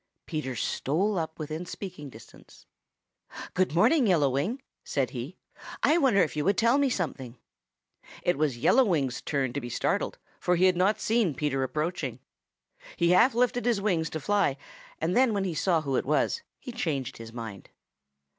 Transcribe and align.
Peter 0.25 0.55
stole 0.55 1.19
up 1.19 1.37
within 1.37 1.63
speaking 1.63 2.09
distance. 2.09 2.65
"Good 3.53 3.75
morning, 3.75 4.07
Yellow 4.07 4.31
Wing," 4.31 4.59
said 4.83 5.11
he. 5.11 5.37
"I 5.83 5.99
wonder 5.99 6.23
if 6.23 6.35
you 6.35 6.43
will 6.43 6.55
tell 6.55 6.79
me 6.79 6.89
something." 6.89 7.37
It 8.23 8.35
was 8.35 8.57
Yellow 8.57 8.83
Wing's 8.83 9.21
turn 9.21 9.53
to 9.53 9.61
be 9.61 9.69
startled, 9.69 10.17
for 10.39 10.55
he 10.55 10.65
had 10.65 10.75
not 10.75 10.99
seen 10.99 11.35
Peter 11.35 11.61
approaching. 11.61 12.17
He 12.97 13.11
half 13.11 13.35
lifted 13.35 13.65
his 13.65 13.79
wings 13.79 14.09
to 14.09 14.19
fly, 14.19 14.57
but 14.99 15.11
when 15.13 15.43
he 15.43 15.53
saw 15.53 15.81
who 15.81 15.95
it 15.97 16.05
was, 16.07 16.41
he 16.59 16.71
changed 16.71 17.17
his 17.17 17.31
mind. 17.31 17.69